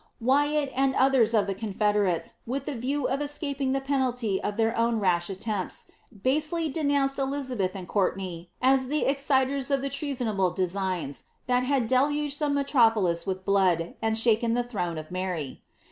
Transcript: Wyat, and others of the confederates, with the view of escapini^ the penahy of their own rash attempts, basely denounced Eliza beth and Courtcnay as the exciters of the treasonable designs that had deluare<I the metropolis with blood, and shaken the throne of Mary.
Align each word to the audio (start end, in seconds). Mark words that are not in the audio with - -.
Wyat, 0.19 0.71
and 0.75 0.95
others 0.95 1.35
of 1.35 1.45
the 1.45 1.53
confederates, 1.53 2.33
with 2.47 2.65
the 2.65 2.73
view 2.73 3.07
of 3.07 3.19
escapini^ 3.19 3.71
the 3.71 3.79
penahy 3.81 4.39
of 4.39 4.57
their 4.57 4.75
own 4.75 4.99
rash 4.99 5.29
attempts, 5.29 5.91
basely 6.23 6.69
denounced 6.69 7.19
Eliza 7.19 7.55
beth 7.55 7.75
and 7.75 7.87
Courtcnay 7.87 8.47
as 8.63 8.87
the 8.87 9.05
exciters 9.05 9.69
of 9.69 9.83
the 9.83 9.91
treasonable 9.91 10.49
designs 10.49 11.25
that 11.45 11.65
had 11.65 11.87
deluare<I 11.87 12.35
the 12.39 12.49
metropolis 12.49 13.27
with 13.27 13.45
blood, 13.45 13.93
and 14.01 14.17
shaken 14.17 14.55
the 14.55 14.63
throne 14.63 14.97
of 14.97 15.11
Mary. 15.11 15.61